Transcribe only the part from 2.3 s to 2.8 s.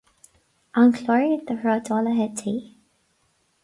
Tae.